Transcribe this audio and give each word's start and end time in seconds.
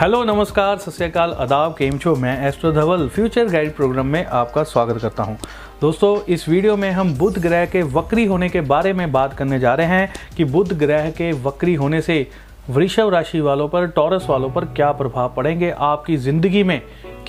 Hello, 0.00 0.22
नमस्कार 0.24 0.76
सत्याकाल 0.78 1.32
अदाब 1.32 1.72
केम 1.72 1.98
छो? 1.98 2.14
मैं 2.16 2.48
astro 2.48 2.70
Dhaval, 2.72 3.06
future 3.08 3.48
guide 3.48 3.74
program 3.76 4.06
में 4.06 4.24
आपका 4.26 4.62
स्वागत 4.62 5.00
करता 5.02 5.22
हूँ। 5.22 5.36
दोस्तों, 5.80 6.16
इस 6.28 6.48
वीडियो 6.48 6.76
में 6.76 6.90
हम 6.90 7.12
बुध 7.14 7.38
ग्रह 7.38 7.66
के 7.66 7.82
वक्री 7.82 8.24
होने 8.24 8.48
के 8.48 8.60
बारे 8.60 8.92
में 8.92 9.12
बात 9.12 9.34
करने 9.34 9.58
जा 9.60 9.74
रहे 9.74 9.86
हैं 9.86 10.12
कि 10.36 10.44
बुध 10.44 10.72
ग्रह 10.78 11.10
के 11.10 11.30
वक्री 11.42 11.74
होने 11.74 12.00
से 12.00 12.26
वृषभ 12.70 13.08
राशि 13.08 13.40
वालों 13.40 13.68
पर, 13.68 13.86
टॉरस 13.86 14.26
वालों 14.30 14.50
पर 14.50 14.64
क्या 14.64 14.90
प्रभाव 14.92 15.32
पड़ेंगे? 15.36 15.70
आपकी 15.70 16.16
ज़िंदगी 16.16 16.62
में 16.62 16.80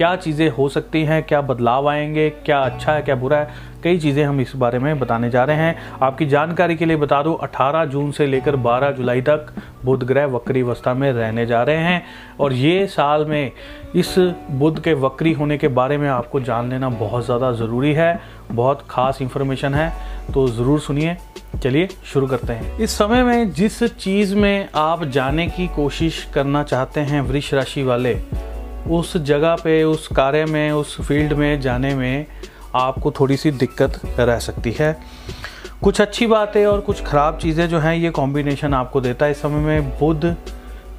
क्या 0.01 0.15
चीज़ें 0.15 0.49
हो 0.49 0.67
सकती 0.69 1.03
हैं, 1.05 1.21
क्या 1.23 1.39
बदलाव 1.41 1.87
आएँगे, 1.89 2.29
क्या 2.45 2.59
अच्छा 2.59 2.93
है, 2.93 3.01
क्या 3.01 3.15
बुरा 3.15 3.37
है, 3.37 3.49
कई 3.83 3.99
चीज़ें 3.99 4.23
हम 4.23 4.39
इस 4.41 4.55
बारे 4.55 4.79
में 4.79 4.99
बताने 4.99 5.29
जा 5.29 5.43
रहे 5.43 5.55
हैं। 5.57 5.99
आपकी 6.03 6.25
जानकारी 6.25 6.75
के 6.75 6.85
लिए 6.85 6.97
बता 6.97 7.21
दूँ 7.23 7.37
18 7.43 7.85
जून 7.85 8.11
से 8.11 8.25
लेकर 8.27 8.55
12 8.57 8.91
जुलाई 8.91 9.21
तक 9.21 9.53
बुध 9.85 10.03
ग्रह 10.03 10.25
वक्री 10.27 10.61
अवस्था 10.61 10.93
में 10.93 11.11
रहने 11.11 11.45
जा 11.45 11.61
रहे 11.63 11.77
हैं। 11.77 12.03
और 12.39 12.53
ये 12.53 12.87
साल 12.87 13.25
में 13.25 13.51
इस 13.95 14.15
बुध 14.51 14.81
के 14.83 14.93
वक्री 14.95 15.33
होने 15.33 15.57
के 15.57 15.67
बारे 15.69 15.97
में 15.97 16.09
आपको 16.09 16.39
जान 16.41 16.69
लेना 16.69 16.89
बहुत 16.89 17.25
ज़्यादा 17.25 17.51
ज़रूरी 17.53 17.93
है, 17.93 18.19
बहुत 18.51 18.85
ख़ास 18.89 19.21
इन्फॉर्मेशन 19.21 19.73
है 19.73 19.91
तो 20.33 20.47
ज़रूर 20.47 20.79
सुनिए। 20.79 21.17
चलिए 21.63 21.87
शुरू 22.05 22.27
करते 22.27 22.53
हैं। 22.53 22.77
इस 22.79 22.91
समय 22.91 23.23
में 23.23 23.51
जिस 23.53 23.83
चीज़ 23.83 24.35
में 24.35 24.67
आप 24.75 25.03
जाने 25.05 25.47
की 25.47 25.67
कोशिश 25.75 26.27
करना 26.33 26.63
चाहते 26.63 27.01
हैं 27.01 27.21
वृक्ष 27.21 27.53
राशि 27.53 27.83
वाले 27.83 28.13
उस 28.89 29.17
जगह 29.17 29.55
पे, 29.55 29.83
उस 29.83 30.07
कार्य 30.07 30.45
में, 30.45 30.71
उस 30.71 31.01
फ़ील्ड 31.01 31.33
में 31.33 31.61
जाने 31.61 31.95
में 31.95 32.25
आपको 32.75 33.11
थोड़ी 33.11 33.37
सी 33.37 33.51
दिक्कत 33.51 34.01
रह 34.19 34.39
सकती 34.39 34.75
है। 34.79 34.99
कुछ 35.83 36.01
अच्छी 36.01 36.27
बातें 36.27 36.65
और 36.65 36.79
कुछ 36.81 37.03
ख़राब 37.03 37.37
चीज़ें 37.37 37.69
जो 37.69 37.79
हैं, 37.79 37.95
ये 37.95 38.09
कॉम्बिनेशन 38.09 38.73
आपको 38.73 39.01
देता 39.01 39.25
है। 39.25 39.31
इस 39.31 39.41
समय 39.41 39.59
में 39.59 39.89
बुध 39.89 40.35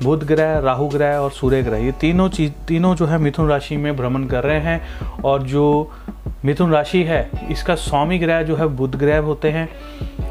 बुध 0.03 0.25
ग्रह, 0.25 0.59
राहु 0.59 0.89
ग्रह 0.89 1.17
और 1.17 1.31
सूर्य 1.31 1.63
ग्रह, 1.63 1.77
ये 1.77 1.93
तीनों 1.93 2.29
चीज़, 2.29 2.53
तीनों 2.53 2.95
जो 2.95 3.07
है 3.07 3.19
मिथुन 3.19 3.49
राशि 3.49 3.77
में 3.77 3.97
भ्रमण 3.97 4.25
कर 4.25 4.45
रहे 4.45 4.61
हैं। 4.61 4.83
और 5.25 5.43
जो 5.43 5.93
मिथुन 6.45 6.71
राशि 6.71 7.03
है, 7.03 7.31
इसका 7.51 7.75
स्वामी 7.75 8.19
ग्रह 8.19 8.43
जो 8.43 8.57
है, 8.57 8.67
बुध 8.67 8.97
ग्रह 8.97 9.19
होते 9.19 9.51
हैं। 9.51 9.69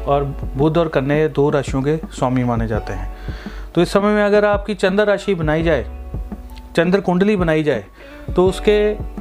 और 0.04 0.24
बुध 0.56 0.78
और 0.78 0.88
कन्या 0.88 1.28
दो 1.28 1.50
राशियों 1.50 1.82
के 1.82 1.96
स्वामी 1.96 2.44
माने 2.44 2.68
जाते 2.68 2.92
हैं। 2.92 3.14
तो 3.74 3.82
इस 3.82 3.92
समय 3.92 4.14
में 4.14 4.24
अगर 4.24 4.44
आपकी 4.44 4.74
चंद्र 4.74 5.04
राशि 5.04 5.34
बनाई 5.34 5.62
जाए 5.62 6.01
चंद्र 6.76 7.00
कुंडली 7.00 7.36
बनाई 7.36 7.62
जाए 7.62 7.84
तो 8.36 8.46
उसके 8.48 8.76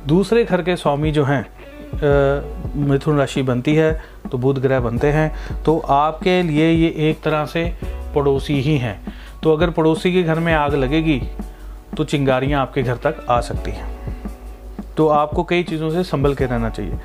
दूसरे 0.07 0.43
घर 0.43 0.61
के 0.61 0.75
स्वामी 0.75 1.11
जो 1.11 1.23
हैं 1.23 1.45
मिथुन 2.87 3.17
राशि 3.17 3.41
बनती 3.43 3.75
है 3.75 3.91
तो 4.31 4.37
बुध 4.37 4.59
ग्रह 4.59 4.79
बनते 4.79 5.07
हैं 5.11 5.63
तो 5.63 5.77
आपके 5.89 6.41
लिए 6.43 6.69
ये 6.71 6.93
एक 7.09 7.21
तरह 7.21 7.45
से 7.45 7.65
पड़ोसी 8.15 8.59
ही 8.61 8.77
हैं। 8.77 8.99
तो 9.43 9.53
अगर 9.53 9.69
पड़ोसी 9.69 10.13
के 10.13 10.23
घर 10.23 10.39
में 10.39 10.53
आग 10.53 10.75
लगेगी 10.75 11.21
तो 11.97 12.03
चिंगारियाँ 12.03 12.61
आपके 12.61 12.83
घर 12.83 12.95
तक 12.95 13.25
आ 13.29 13.39
सकती 13.41 13.71
हैं। 13.71 13.89
तो 14.97 15.07
आपको 15.09 15.43
कई 15.43 15.63
चीज़ों 15.63 15.89
से 15.89 16.03
संभल 16.03 16.35
के 16.35 16.45
रहना 16.45 16.69
चाहिए। 16.69 16.99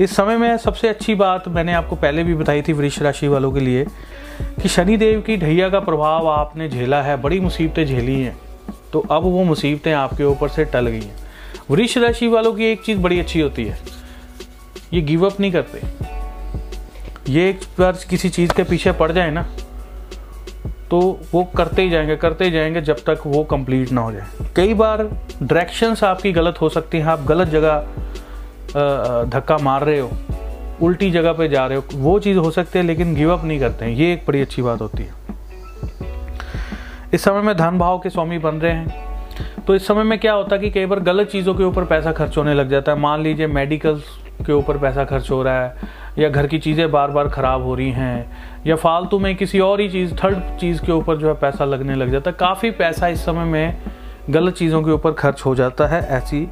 इस 0.00 0.16
समय 0.16 0.36
में 0.36 0.56
सबसे 0.56 0.88
अच्छी 0.88 1.14
बात 1.14 1.48
मैंने 1.48 1.72
आपको 1.72 1.96
पहले 1.96 2.24
भी 2.24 2.34
बताई 2.34 2.62
थी 2.62 2.72
वृक्ष 2.72 3.00
राशि 3.02 3.28
वालों 3.28 3.52
के 3.52 3.60
लिए, 3.60 3.84
कि 4.62 4.68
शनिदेव 4.68 5.20
की 5.20 5.36
ढैया 5.36 5.68
का 5.68 5.80
प्रभाव 5.80 6.28
आपने 6.28 6.68
झेला 6.68 7.02
है, 7.02 7.16
बड़ी 7.16 7.40
मुसीबतें 7.40 7.84
झेली 7.86 8.20
हैं। 8.22 8.36
तो 8.92 9.00
अब 9.10 9.22
वो 9.22 9.44
मुसीबतें 9.44 9.92
आपके 9.92 10.24
ऊपर 10.24 10.48
से 10.48 10.64
टल 10.64 10.86
गई 10.86 11.00
हैं। 11.00 11.16
वृक्ष 11.70 11.96
राशि 11.98 12.28
वालों 12.28 12.52
की 12.52 12.64
एक 12.64 12.82
चीज़ 12.82 12.98
बड़ी 12.98 13.18
अच्छी 13.20 13.40
होती 13.40 13.64
है, 13.64 13.78
ये 14.92 15.00
गिव 15.02 15.26
अप 15.26 15.40
नहीं 15.40 15.52
करते। 15.52 15.80
ये 17.28 17.48
एक 17.50 17.60
बार 17.78 17.98
किसी 18.10 18.28
चीज़ 18.30 18.52
के 18.52 18.62
पीछे 18.64 18.92
पड़ 18.94 19.10
जाए 19.12 19.30
ना 19.30 19.42
तो 20.90 20.98
वो 21.32 21.42
करते 21.56 21.82
ही 21.82 21.90
जाएँगे, 21.90 22.16
करते 22.16 22.44
ही 22.44 22.50
जाएँगे 22.50 22.80
जब 22.80 23.02
तक 23.06 23.22
वो 23.26 23.42
कंप्लीट 23.44 23.90
ना 23.92 24.00
हो 24.00 24.12
जाए। 24.12 24.52
कई 24.56 24.74
बार 24.74 25.02
डायरेक्शंस 25.42 26.04
आपकी 26.04 26.32
गलत 26.32 26.60
हो 26.60 26.68
सकती 26.68 26.98
हैं, 26.98 27.04
आप 27.04 27.24
गलत 27.24 27.48
जगह 27.48 27.80
धक्का 29.30 29.58
मार 29.58 29.84
रहे 29.84 29.98
हो, 30.00 30.10
उल्टी 30.82 31.10
जगह 31.10 31.32
पे 31.32 31.48
जा 31.48 31.66
रहे 31.66 31.78
हो, 31.78 31.84
वो 31.94 32.18
चीज़ 32.18 32.38
हो 32.38 32.50
सकती 32.50 32.78
है, 32.78 32.84
लेकिन 32.84 33.14
गिव 33.14 33.32
अप 33.32 33.44
नहीं 33.44 33.60
करते 33.60 33.84
हैं। 33.84 33.92
ये 33.92 34.12
एक 34.12 34.24
बड़ी 34.28 34.40
अच्छी 34.40 34.62
बात 34.62 34.80
होती 34.80 35.02
है। 35.02 35.17
इस 37.14 37.22
समय 37.22 37.40
में 37.42 37.56
धन 37.56 37.78
भाव 37.78 37.98
के 37.98 38.10
स्वामी 38.10 38.38
बन 38.38 38.54
रहे 38.54 38.72
हैं। 38.72 39.64
तो 39.66 39.74
इस 39.74 39.86
समय 39.86 40.02
में 40.02 40.18
क्या 40.18 40.32
होता 40.32 40.56
है 40.56 40.62
कि 40.62 40.70
कई 40.70 40.86
बार 40.86 41.00
गलत 41.00 41.28
चीज़ों 41.28 41.54
के 41.54 41.64
ऊपर 41.64 41.84
पैसा 41.84 42.12
खर्च 42.12 42.36
होने 42.38 42.54
लग 42.54 42.70
जाता 42.70 42.92
है। 42.92 42.98
मान 42.98 43.22
लीजिए 43.22 43.46
मेडिकल 43.46 44.00
के 44.46 44.52
ऊपर 44.52 44.78
पैसा 44.78 45.04
खर्च 45.04 45.30
हो 45.30 45.42
रहा 45.42 45.62
है, 45.62 45.74
या 46.18 46.28
घर 46.28 46.46
की 46.46 46.58
चीज़ें 46.58 46.90
बार 46.90 47.10
बार 47.10 47.28
ख़राब 47.28 47.62
हो 47.62 47.74
रही 47.74 47.90
हैं, 47.90 48.30
या 48.66 48.76
फालतू 48.76 49.18
में 49.18 49.34
किसी 49.36 49.60
और 49.60 49.80
ही 49.80 49.88
चीज़ 49.88 50.14
थर्ड 50.14 50.58
चीज़ 50.60 50.82
के 50.82 50.92
ऊपर 50.92 51.16
जो 51.16 51.28
है 51.28 51.34
पैसा 51.34 51.64
लगने 51.64 51.94
लग 51.94 52.10
जाता 52.10 52.30
है। 52.30 52.36
काफ़ी 52.40 52.70
पैसा 52.70 53.08
इस 53.08 53.24
समय 53.24 53.44
में 53.44 53.78
गलत 54.30 54.54
चीज़ों 54.54 54.82
के 54.82 54.90
ऊपर 54.90 55.12
खर्च 55.12 55.42
हो 55.46 55.54
जाता 55.54 55.86
है, 55.86 56.00
ऐसी 56.08 56.48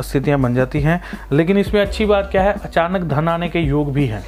स्थितियाँ 0.00 0.40
बन 0.40 0.54
जाती 0.54 0.80
हैं। 0.80 1.00
लेकिन 1.32 1.58
इसमें 1.58 1.80
अच्छी 1.80 2.06
बात 2.06 2.28
क्या 2.30 2.42
है, 2.42 2.52
अचानक 2.54 3.04
धन 3.04 3.28
आने 3.28 3.48
के 3.48 3.60
योग 3.60 3.92
भी 3.92 4.06
हैं। 4.06 4.24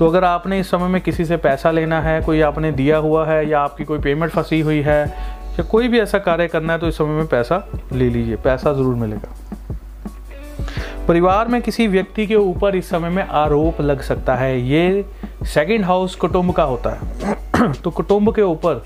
तो 0.00 0.06
अगर 0.08 0.24
आपने 0.24 0.58
इस 0.60 0.70
समय 0.70 0.88
में 0.88 1.00
किसी 1.00 1.24
से 1.24 1.36
पैसा 1.36 1.70
लेना 1.70 2.00
है, 2.00 2.20
कोई 2.22 2.40
आपने 2.40 2.70
दिया 2.72 2.96
हुआ 2.96 3.26
है 3.26 3.48
या 3.48 3.60
आपकी 3.60 3.84
कोई 3.84 3.98
पेमेंट 3.98 4.30
फंसी 4.32 4.60
हुई 4.60 4.80
है 4.82 5.06
या 5.06 5.62
कोई 5.62 5.88
भी 5.88 5.98
ऐसा 6.00 6.18
कार्य 6.18 6.46
करना 6.48 6.72
है 6.72 6.78
तो 6.78 6.88
इस 6.88 6.96
समय 6.98 7.14
में 7.14 7.26
पैसा 7.26 7.56
ले 7.92 8.08
लीजिए, 8.10 8.36
पैसा 8.36 8.72
ज़रूर 8.72 8.94
मिलेगा। 8.94 9.34
परिवार 11.08 11.48
में 11.48 11.60
किसी 11.62 11.86
व्यक्ति 11.86 12.26
के 12.26 12.34
ऊपर 12.34 12.76
इस 12.76 12.88
समय 12.90 13.08
में 13.08 13.22
आरोप 13.22 13.80
लग 13.80 14.00
सकता 14.00 14.34
है। 14.34 14.60
ये 14.60 15.04
सेकंड 15.44 15.84
हाउस 15.84 16.14
कुटुंब 16.14 16.52
का 16.52 16.62
होता 16.62 16.90
है। 16.90 17.72
तो 17.84 17.90
कुटुंब 17.90 18.34
के 18.34 18.42
ऊपर 18.42 18.82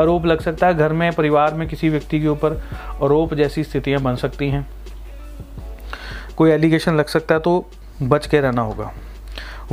आरोप 0.00 0.26
लग 0.26 0.40
सकता 0.40 0.66
है। 0.66 0.74
घर 0.74 0.92
में, 0.92 1.12
परिवार 1.12 1.54
में 1.54 1.66
किसी 1.68 1.88
व्यक्ति 1.88 2.20
के 2.20 2.28
ऊपर 2.28 2.60
आरोप 3.02 3.34
जैसी 3.34 3.64
स्थितियाँ 3.64 4.00
बन 4.00 4.16
सकती 4.16 4.48
हैं। 4.48 4.66
कोई 6.36 6.50
एलिगेशन 6.50 6.96
लग 6.96 7.06
सकता 7.06 7.34
है 7.34 7.40
तो 7.40 7.64
बच 8.02 8.26
के 8.26 8.40
रहना 8.40 8.62
होगा। 8.62 8.92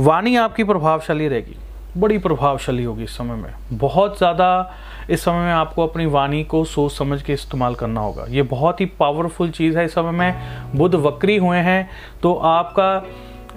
वाणी 0.00 0.34
आपकी 0.36 0.64
प्रभावशाली 0.64 1.26
रहेगी, 1.28 1.56
बड़ी 1.96 2.18
प्रभावशाली 2.18 2.84
होगी 2.84 3.04
इस 3.04 3.16
समय 3.16 3.34
में। 3.36 3.52
बहुत 3.72 4.16
ज़्यादा 4.18 4.74
इस 5.10 5.24
समय 5.24 5.44
में 5.44 5.52
आपको 5.52 5.86
अपनी 5.86 6.06
वाणी 6.06 6.42
को 6.44 6.64
सोच 6.66 6.92
समझ 6.92 7.20
के 7.22 7.32
इस्तेमाल 7.32 7.74
करना 7.74 8.00
होगा। 8.00 8.24
ये 8.28 8.42
बहुत 8.44 8.80
ही 8.80 8.86
पावरफुल 8.98 9.50
चीज़ 9.50 9.78
है 9.78 9.84
इस 9.84 9.94
समय 9.94 10.10
में। 10.12 10.76
बुद्ध 10.76 10.94
वक्री 10.96 11.36
हुए 11.36 11.58
हैं 11.58 11.88
तो 12.22 12.34
आपका 12.34 13.02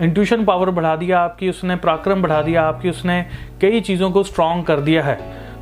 इंट्यूशन 0.02 0.44
पावर 0.46 0.70
बढ़ा 0.72 0.96
दिया 0.96 1.20
आपकी, 1.20 1.50
उसने 1.50 1.76
पराक्रम 1.76 2.22
बढ़ा 2.22 2.42
दिया 2.42 2.64
आपकी, 2.64 2.90
उसने 2.90 3.25
कई 3.62 3.81
चीज़ों 3.81 4.12
को 4.12 4.24
स्ट्रांग 4.24 4.64
कर 4.64 4.80
दिया 4.81 5.04
है। 5.04 5.18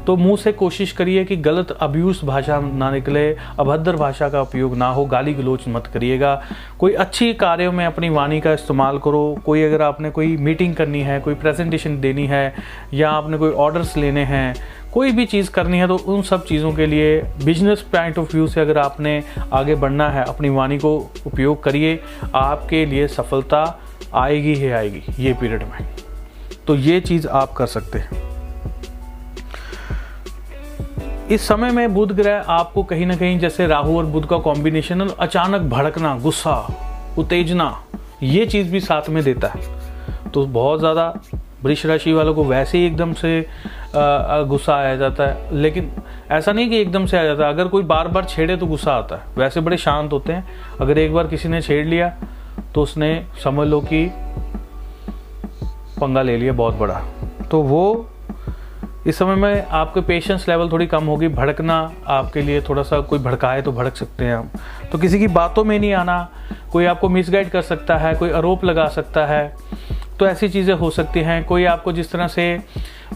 तो 0.07 0.15
मुँह 0.15 0.37
से 0.37 0.51
कोशिश 0.51 0.91
करिए 0.91 1.23
कि 1.25 1.35
गलत 1.37 1.71
अब्यूज 1.71 2.19
भाषा 2.23 2.59
ना 2.59 2.89
निकले, 2.91 3.27
अभद्र 3.59 3.95
भाषा 3.95 4.29
का 4.29 4.41
उपयोग 4.41 4.75
ना 4.77 4.87
हो, 4.87 5.05
गाली 5.05 5.33
गलोच 5.33 5.67
मत 5.67 5.87
करिएगा। 5.87 6.41
कोई 6.79 6.93
अच्छी 6.93 7.33
कार्यों 7.33 7.71
में 7.71 7.85
अपनी 7.85 8.09
वाणी 8.09 8.39
का 8.41 8.53
इस्तेमाल 8.53 8.97
करो। 8.97 9.23
कोई 9.45 9.63
अगर 9.63 9.81
आपने 9.81 10.09
कोई 10.09 10.35
मीटिंग 10.37 10.75
करनी 10.75 11.01
है, 11.01 11.19
कोई 11.19 11.33
प्रेजेंटेशन 11.33 11.99
देनी 12.01 12.25
है, 12.27 12.53
या 12.93 13.09
आपने 13.09 13.37
कोई 13.37 13.51
ऑर्डर्स 13.51 13.95
लेने 13.97 14.23
हैं, 14.23 14.55
कोई 14.93 15.11
भी 15.11 15.25
चीज़ 15.25 15.51
करनी 15.51 15.77
है 15.77 15.87
तो 15.87 15.95
उन 15.95 16.21
सब 16.21 16.45
चीज़ों 16.45 16.71
के 16.73 16.85
लिए 16.85 17.21
बिज़नेस 17.45 17.81
पॉइंट 17.81 18.17
ऑफ़ 18.17 18.33
व्यू 18.33 18.47
से 18.47 18.61
अगर 18.61 18.77
आपने 18.77 19.23
आगे 19.53 19.75
बढ़ना 19.75 20.09
है, 20.09 20.23
अपनी 20.23 20.49
वाणी 20.49 20.77
को 20.77 20.95
उपयोग 21.27 21.63
करिए, 21.63 21.99
आपके 22.35 22.85
लिए 22.85 23.07
सफलता 23.07 23.63
आएगी 24.13 24.53
ही 24.53 24.71
आएगी, 24.71 25.03
ये 25.19 25.33
पीरियड 25.33 25.63
में। 25.63 25.87
तो 26.67 26.75
ये 26.75 26.99
चीज़ 26.99 27.27
आप 27.27 27.53
कर 27.53 27.65
सकते 27.65 27.99
हैं। 27.99 28.20
इस 31.31 31.47
समय 31.47 31.71
में 31.71 31.93
बुध 31.93 32.11
ग्रह 32.11 32.45
आपको 32.49 32.81
कहीं 32.83 33.05
ना 33.05 33.15
कहीं 33.15 33.37
जैसे 33.39 33.65
राहु 33.67 33.97
और 33.97 34.05
बुध 34.05 34.25
का 34.29 34.37
कॉम्बिनेशन 34.37 35.01
अचानक 35.01 35.61
भड़कना, 35.71 36.15
गुस्सा, 36.19 36.55
उत्तेजना, 37.17 37.67
ये 38.23 38.45
चीज़ 38.45 38.71
भी 38.71 38.79
साथ 38.79 39.09
में 39.09 39.23
देता 39.23 39.47
है। 39.47 40.31
तो 40.31 40.45
बहुत 40.47 40.79
ज़्यादा 40.79 41.07
वृक्ष 41.63 41.85
राशि 41.85 42.13
वालों 42.13 42.33
को 42.33 42.43
वैसे 42.43 42.77
ही 42.77 42.85
एकदम 42.85 43.13
से 43.13 43.45
गुस्सा 43.95 44.75
आ 44.75 44.95
जाता 44.95 45.27
है। 45.27 45.55
लेकिन 45.55 45.91
ऐसा 46.31 46.51
नहीं 46.51 46.69
कि 46.69 46.81
एकदम 46.81 47.05
से 47.05 47.17
आ 47.17 47.23
जाता 47.23 47.45
है। 47.45 47.53
अगर 47.53 47.67
कोई 47.67 47.83
बार 47.83 48.07
बार 48.07 48.25
छेड़े 48.25 48.57
तो 48.57 48.67
गुस्सा 48.67 48.93
आता 48.93 49.15
है। 49.15 49.35
वैसे 49.37 49.61
बड़े 49.61 49.77
शांत 49.77 50.13
होते 50.13 50.33
हैं। 50.33 50.45
अगर 50.81 50.97
एक 50.97 51.13
बार 51.13 51.27
किसी 51.27 51.49
ने 51.49 51.61
छेड़ 51.61 51.85
लिया 51.87 52.13
तो 52.75 52.81
उसने 52.81 53.25
समझ 53.43 53.67
लो 53.67 53.81
कि 53.83 54.05
पंगा 55.99 56.21
ले 56.21 56.37
लिया 56.37 56.53
बहुत 56.53 56.75
बड़ा। 56.75 57.01
तो 57.51 57.61
वो 57.63 58.09
इस 59.07 59.17
समय 59.17 59.35
में 59.35 59.65
आपके 59.67 60.01
पेशेंस 60.01 60.47
लेवल 60.47 60.69
थोड़ी 60.71 60.87
कम 60.87 61.05
होगी, 61.05 61.27
भड़कना 61.27 61.91
आपके 62.07 62.41
लिए 62.41 62.61
थोड़ा 62.61 62.83
सा 62.83 62.99
कोई 63.01 63.19
भड़काए 63.19 63.61
तो 63.61 63.71
भड़क 63.71 63.95
सकते 63.95 64.25
हैं 64.25 64.35
हम 64.35 64.49
तो 64.91 64.97
किसी 64.97 65.19
की 65.19 65.27
बातों 65.29 65.63
में 65.63 65.77
नहीं 65.79 65.93
आना, 65.93 66.27
कोई 66.71 66.85
आपको 66.85 67.09
मिसगाइड 67.09 67.49
कर 67.49 67.61
सकता 67.61 67.97
है, 67.97 68.13
कोई 68.15 68.31
आरोप 68.31 68.65
लगा 68.65 68.87
सकता 68.89 69.25
है 69.25 69.55
तो 70.19 70.27
ऐसी 70.27 70.49
चीज़ें 70.49 70.73
हो 70.75 70.89
सकती 70.89 71.19
हैं। 71.19 71.43
कोई 71.45 71.65
आपको 71.65 71.91
जिस 71.91 72.11
तरह 72.11 72.27
से 72.27 72.59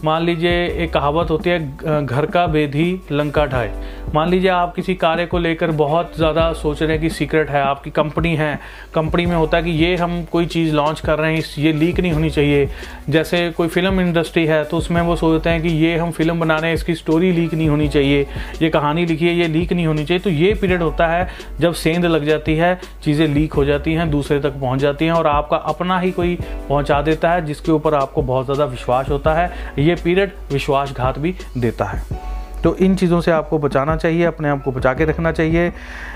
मान 0.04 0.22
लीजिए 0.22 0.66
एक 0.76 0.92
कहावत 0.92 1.30
होती 1.30 1.50
है 1.50 2.04
घर 2.04 2.26
का 2.26 2.46
बेधी 2.46 3.00
लंका 3.12 3.44
ढाए। 3.46 3.70
मान 4.14 4.28
लीजिए 4.30 4.50
आप 4.50 4.74
किसी 4.74 4.94
कार्य 4.94 5.24
को 5.26 5.38
लेकर 5.38 5.70
बहुत 5.72 6.16
ज़्यादा 6.16 6.52
सोच 6.52 6.82
रहे 6.82 6.92
हैं 6.92 7.00
कि 7.00 7.10
सीक्रेट 7.10 7.50
है, 7.50 7.62
आपकी 7.62 7.90
कंपनी 7.90 8.34
है, 8.36 8.58
कंपनी 8.94 9.24
में 9.26 9.34
होता 9.36 9.56
है 9.56 9.62
कि 9.62 9.70
ये 9.72 9.94
हम 9.96 10.22
कोई 10.32 10.46
चीज़ 10.46 10.74
लॉन्च 10.74 11.00
कर 11.00 11.18
रहे 11.18 11.32
हैं, 11.32 11.38
इस, 11.38 11.54
ये 11.58 11.72
लीक 11.72 12.00
नहीं 12.00 12.12
होनी 12.12 12.30
चाहिए। 12.30 12.68
जैसे 13.10 13.50
कोई 13.50 13.68
फ़िल्म 13.68 14.00
इंडस्ट्री 14.00 14.44
है 14.46 14.62
तो 14.64 14.76
उसमें 14.76 15.00
वो 15.02 15.16
सोचते 15.16 15.50
हैं 15.50 15.62
कि 15.62 15.68
ये 15.68 15.96
हम 15.96 16.10
फ़िल्म 16.10 16.38
बना 16.40 16.58
रहे 16.58 16.70
हैं, 16.70 16.74
इसकी 16.74 16.94
स्टोरी 16.94 17.32
लीक 17.32 17.54
नहीं 17.54 17.68
होनी 17.68 17.88
चाहिए, 17.88 18.26
ये 18.62 18.70
कहानी 18.70 19.06
लिखी 19.06 19.26
है, 19.26 19.34
ये 19.34 19.48
लीक 19.48 19.72
नहीं 19.72 19.86
होनी 19.86 20.04
चाहिए। 20.04 20.22
तो 20.22 20.30
ये 20.30 20.52
पीरियड 20.54 20.82
होता 20.82 21.06
है 21.06 21.28
जब 21.60 21.72
सेंध 21.74 22.06
लग 22.06 22.24
जाती 22.24 22.56
है, 22.56 22.78
चीज़ें 23.04 23.26
लीक 23.28 23.52
हो 23.52 23.64
जाती 23.64 23.94
हैं, 23.94 24.10
दूसरे 24.10 24.40
तक 24.40 24.60
पहुँच 24.60 24.80
जाती 24.80 25.04
हैं 25.04 25.12
और 25.12 25.26
आपका 25.26 25.56
अपना 25.56 25.98
ही 26.00 26.12
कोई 26.12 26.38
पहुँचा 26.68 27.00
देता 27.02 27.32
है, 27.32 27.44
जिसके 27.46 27.72
ऊपर 27.72 27.94
आपको 27.94 28.22
बहुत 28.22 28.44
ज़्यादा 28.44 28.64
विश्वास 28.66 29.08
होता 29.08 29.34
है। 29.34 29.84
ये 29.86 29.94
पीरियड 29.94 30.32
विश्वासघात 30.52 31.18
भी 31.18 31.34
देता 31.58 31.84
है। 31.84 32.34
तो 32.62 32.74
इन 32.76 32.94
चीज़ों 32.96 33.20
से 33.20 33.30
आपको 33.30 33.58
बचाना 33.58 33.96
चाहिए, 33.96 34.24
अपने 34.24 34.48
आप 34.48 34.62
को 34.62 34.72
बचा 34.72 34.92
के 34.94 35.04
रखना 35.04 35.32
चाहिए। 35.32 35.70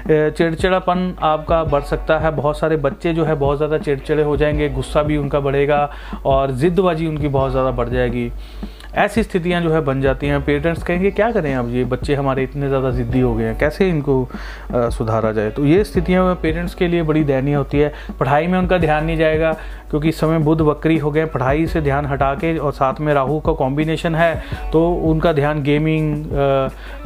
चिड़चिड़ापन 0.08 1.14
आपका 1.22 1.62
बढ़ 1.64 1.82
सकता 1.82 2.19
है। 2.19 2.31
बहुत 2.31 2.58
सारे 2.58 2.76
बच्चे 2.78 3.12
जो 3.14 3.25
है 3.25 3.34
बहुत 3.34 3.56
ज़्यादा 3.56 3.78
चिड़चिड़े 3.78 4.22
हो 4.22 4.37
जाएँगे, 4.37 4.69
गुस्सा 4.69 5.02
भी 5.02 5.17
उनका 5.17 5.40
बढ़ेगा 5.40 5.88
और 6.26 6.52
ज़िद्दबाजी 6.52 7.06
उनकी 7.06 7.28
बहुत 7.28 7.50
ज़्यादा 7.50 7.70
बढ़ 7.70 7.88
जाएगी। 7.88 8.31
ऐसी 8.94 9.22
स्थितियाँ 9.22 9.60
जो 9.62 9.72
है 9.72 9.81
बन 9.81 10.00
जाती 10.00 10.26
हैं। 10.26 10.40
पेरेंट्स 10.44 10.82
कहेंगे 10.82 11.10
क्या 11.10 11.31
करें 11.32 11.54
अब 11.54 11.75
ये 11.75 11.84
बच्चे 11.87 12.14
हमारे 12.14 12.42
इतने 12.42 12.69
ज़्यादा 12.69 12.90
ज़िद्दी 12.90 13.20
हो 13.20 13.34
गए 13.34 13.44
हैं। 13.44 13.56
कैसे 13.58 13.88
इनको 13.88 14.22
आ, 14.75 14.88
सुधारा 14.90 15.32
जाए? 15.32 15.50
तो 15.50 15.64
ये 15.66 15.82
स्थितियाँ 15.84 16.34
पेरेंट्स 16.42 16.75
के 16.75 16.88
लिए 16.88 17.02
बड़ी 17.02 17.25
दयनीय 17.25 17.54
होती 17.54 17.78
है। 17.78 17.92
पढ़ाई 18.20 18.46
में 18.46 18.58
उनका 18.58 18.78
ध्यान 18.78 19.04
नहीं 19.04 19.16
जाएगा 19.16 19.52
क्योंकि 19.90 20.08
इस 20.08 20.19
समय 20.20 20.38
बुध 20.38 20.60
वक्री 20.60 20.96
हो 20.98 21.10
गए 21.10 21.25
पढ़ाई 21.26 21.66
से 21.66 21.81
ध्यान 21.81 22.06
हटा 22.06 22.34
के 22.34 22.56
और 22.58 22.72
साथ 22.72 23.00
में 23.00 23.12
राहु 23.14 23.38
का 23.40 23.52
कॉम्बिनेशन 23.52 24.14
है 24.14 24.34
तो 24.72 24.87
उनका 25.04 25.32
ध्यान 25.32 25.62
गेमिंग 25.62 26.26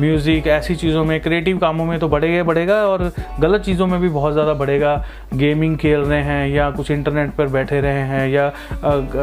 म्यूज़िक 0.00 0.46
ऐसी 0.46 0.74
चीज़ों 0.76 1.04
में 1.04 1.20
क्रिएटिव 1.20 1.58
कामों 1.58 1.84
में 1.84 1.98
तो 1.98 2.08
बढ़ेगा 2.08 2.42
बढ़ेगा 2.44 2.74
और 2.86 3.10
गलत 3.40 3.62
चीज़ों 3.62 3.86
में 3.86 4.00
भी 4.00 4.08
बहुत 4.08 4.32
ज़्यादा 4.32 4.54
बढ़ेगा। 4.54 4.94
गेमिंग 5.34 5.76
खेल 5.78 6.00
रहे 6.00 6.22
हैं 6.22 6.48
या 6.48 6.70
कुछ 6.70 6.90
इंटरनेट 6.90 7.30
पर 7.34 7.46
बैठे 7.48 7.80
रहे 7.80 8.02
हैं 8.08 8.28
या 8.28 8.52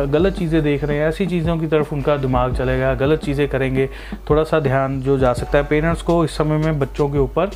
गलत 0.06 0.34
चीज़ें 0.34 0.62
देख 0.64 0.84
रहे 0.84 0.98
हैं 0.98 1.08
ऐसी 1.08 1.26
चीज़ों 1.28 1.58
की 1.58 1.68
तरफ़ 1.68 1.94
उनका 1.96 2.18
दिमाग 2.18 2.51
चलेगा, 2.52 2.94
गलत 2.96 3.24
चीज़ें 3.24 3.48
करेंगे 3.50 3.90
थोड़ा 4.30 4.44
सा 4.44 4.60
ध्यान 4.62 5.02
जो 5.02 5.18
जा 5.18 5.34
सकता 5.34 5.58
है। 5.58 5.64
पेरेंट्स 5.66 6.02
को 6.02 6.24
इस 6.26 6.38
समय 6.38 6.58
में 6.58 6.80
बच्चों 6.80 7.10
के 7.10 7.20
ऊपर 7.20 7.52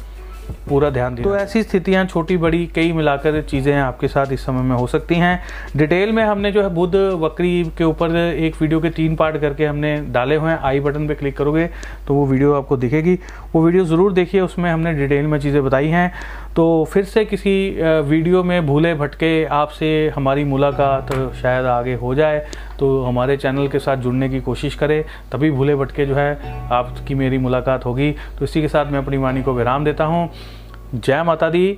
पूरा 0.70 0.90
ध्यान 0.90 1.16
दिया 1.16 1.24
तो 1.24 1.36
ऐसी 1.36 1.62
स्थितियाँ 1.64 2.04
छोटी 2.06 2.36
बड़ी 2.38 2.66
कई 2.76 2.92
मिलाकर 2.94 3.42
चीज़ें 3.42 3.74
आपके 3.76 4.08
साथ 4.08 4.32
इस 4.32 4.46
समय 4.46 4.62
में 4.62 4.76
हो 4.76 4.86
सकती 4.88 5.16
हैं। 5.16 5.40
डिटेल 5.78 6.12
में 6.12 6.24
हमने 6.24 6.52
जो 6.52 6.62
है 6.64 6.70
बुध 6.70 6.96
वक्री 7.22 7.64
के 7.78 7.84
ऊपर 7.84 8.16
एक 8.16 8.62
वीडियो 8.62 8.80
के 8.80 8.90
तीन 8.92 9.16
पार्ट 9.16 9.38
करके 9.42 9.66
हमने 9.66 9.96
डाले 10.14 10.36
हुए 10.36 10.52
हैं। 10.52 10.58
आई 10.60 10.80
बटन 10.80 11.08
पे 11.08 11.16
क्लिक 11.16 11.38
करोगे 11.38 11.68
तो 12.08 12.14
वो 12.14 12.26
वीडियो 12.26 12.54
आपको 12.54 12.78
दिखेगी। 12.78 13.18
वो 13.54 13.66
वीडियो 13.66 13.86
ज़रूर 13.86 14.14
देखिए, 14.14 14.42
उसमें 14.42 14.72
हमने 14.72 14.94
डिटेल 14.94 15.26
में 15.26 15.40
चीज़ें 15.40 15.64
बताई 15.64 15.88
हैं। 15.88 16.12
तो 16.56 16.66
फिर 16.92 17.04
से 17.04 17.24
किसी 17.26 17.54
वीडियो 18.10 18.44
में 18.44 18.66
भूले 18.68 18.94
भटके 18.94 19.46
आपसे 19.46 19.88
हमारी 20.16 20.44
मुलाकात 20.44 21.12
शायद 21.42 21.66
आगे 21.66 21.94
हो 21.94 22.14
जाए 22.16 22.40
तो 22.80 23.02
हमारे 23.04 23.36
चैनल 23.38 23.68
के 23.68 23.80
साथ 23.80 23.98
जुड़ने 23.98 24.30
की 24.30 24.40
कोशिश 24.42 24.76
करें। 24.76 25.04
तभी 25.32 25.52
भूले 25.52 25.76
भटके 25.76 26.06
जो 26.06 26.16
है 26.16 26.70
आपकी 26.72 27.16
मेरी 27.16 27.38
मुलाकात 27.38 27.86
होगी। 27.86 28.12
तो 28.12 28.46
इसी 28.46 28.62
के 28.62 28.68
साथ 28.68 28.92
मैं 28.92 29.00
अपनी 29.00 29.18
वाणी 29.18 29.44
को 29.44 29.54
विराम 29.54 29.86
देता 29.86 30.06
हूँ। 30.06 30.30
जय 30.96 31.24
माता 31.24 31.50
दी, 31.50 31.78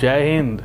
जय 0.00 0.30
हिंद। 0.30 0.62